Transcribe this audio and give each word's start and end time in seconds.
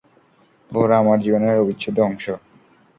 ঘোড়া 0.71 0.95
আমার 0.97 1.17
জীবনের 1.19 1.61
অবিচ্ছেদ্য 1.63 1.99
অংশ। 2.01 2.25